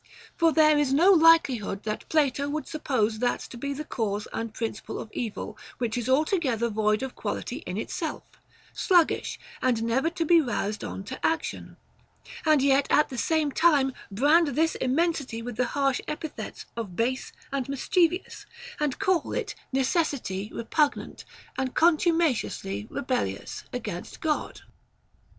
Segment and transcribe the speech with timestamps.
[0.35, 4.51] For there is no likelihood that Plato would suppose that to be the cause and
[4.51, 8.23] principle of evil which is altogether void of quality in itself,
[8.73, 11.77] sluggish, and never to be roused on to action,
[12.47, 16.95] and yet at the same time brand this im mensity with the harsh epithets of
[16.95, 18.47] base and mischievous,
[18.79, 21.25] and call it necessity repugnant
[21.59, 23.37] and contumaciously rebel OF THE PROCREATION OF THE SOUL.
[23.37, 24.61] 333 lious against God.